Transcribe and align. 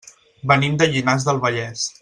Venim 0.51 0.79
de 0.83 0.89
Llinars 0.95 1.29
del 1.31 1.45
Vallès. 1.47 1.89